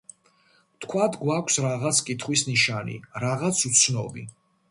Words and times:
ვთქვათ, 0.77 1.17
გვაქვს 1.25 1.59
რაღაცა 1.65 2.05
კითხვის 2.09 2.45
ნიშანი, 2.49 2.97
რაღაც 3.27 3.63
უცნობი. 3.73 4.27